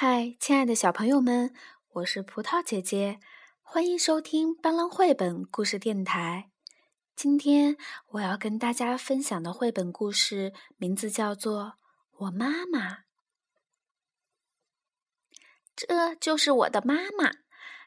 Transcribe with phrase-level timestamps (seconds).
[0.00, 1.52] 嗨，亲爱的小朋友们，
[1.94, 3.18] 我是葡萄姐姐，
[3.62, 6.52] 欢迎收听斑斓绘本故事电台。
[7.16, 7.76] 今天
[8.10, 11.62] 我要跟大家分享的绘本故事名字叫做
[12.12, 12.90] 《我妈妈》。
[15.74, 17.32] 这就是我的妈妈，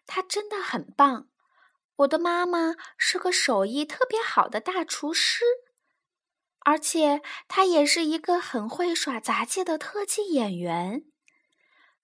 [0.05, 1.29] 她真的很棒。
[1.95, 5.45] 我的妈妈是个手艺特别好的大厨师，
[6.59, 11.05] 而且她也是一个很会耍杂技的特技演员。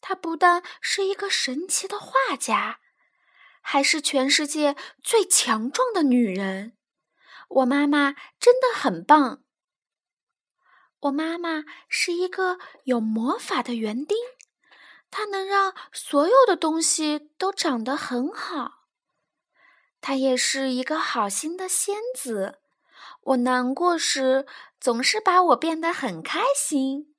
[0.08, 2.80] 她不但是一个神奇的画家，
[3.60, 6.78] 还是全世界最强壮的女人。
[7.50, 9.44] 我妈妈真的很棒。
[11.02, 14.16] 我妈妈是一个有魔法的园丁，
[15.12, 18.86] 她能让所有的东西都长得很好。
[20.00, 22.60] 她也是一个好心的仙子，
[23.24, 24.46] 我难过时
[24.80, 27.14] 总是把我变得很开心。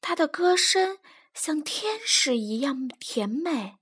[0.00, 0.98] 她的歌声。
[1.36, 3.76] 像天使一样甜美，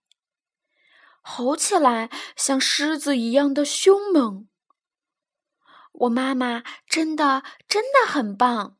[1.22, 4.48] 吼起来像狮子一样的凶猛。
[5.92, 8.76] 我妈妈真的真的很棒。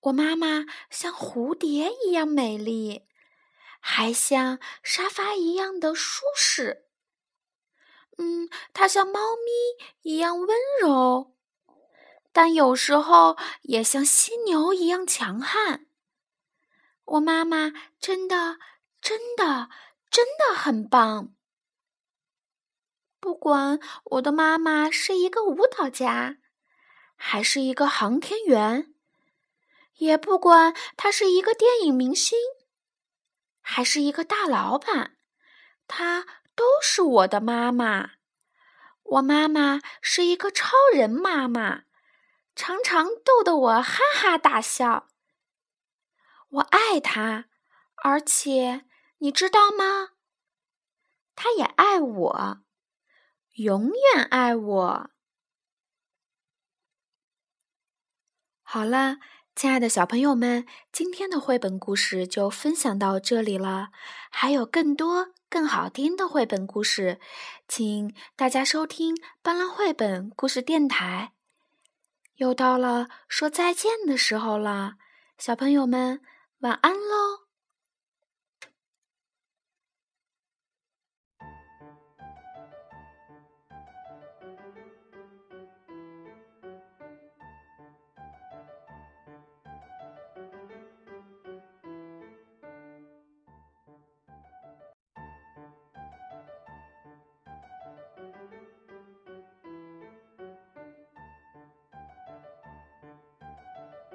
[0.00, 3.06] 我妈妈像蝴蝶一样美丽，
[3.78, 6.88] 还像沙发一样的舒适。
[8.16, 10.48] 嗯，她像猫咪一样温
[10.80, 11.36] 柔，
[12.32, 15.86] 但有时候也像犀牛一样强悍。
[17.12, 18.58] 我妈妈真的、
[19.00, 19.70] 真的、
[20.10, 21.34] 真的很棒。
[23.18, 26.36] 不管我的妈妈是一个舞蹈家，
[27.16, 28.94] 还是一个航天员，
[29.96, 32.38] 也不管她是一个电影明星，
[33.62, 35.16] 还是一个大老板，
[35.86, 38.10] 她都是我的妈妈。
[39.02, 41.84] 我妈妈是一个超人妈妈，
[42.54, 45.08] 常常逗得我哈哈大笑。
[46.50, 47.46] 我爱他，
[48.02, 48.86] 而且
[49.18, 50.12] 你知道吗？
[51.34, 52.58] 他也爱我，
[53.56, 55.10] 永远爱我。
[58.62, 59.18] 好了，
[59.54, 63.90] 亲爱的小朋友们，今天的绘本故事就分享到这里了。
[64.30, 67.20] 还有更多更好听的绘本故事，
[67.68, 71.34] 请大家收听斑斓绘本故事电台。
[72.36, 74.94] 又到了说再见的时候了，
[75.36, 76.22] 小朋友们。
[76.60, 77.47] 晚安喽。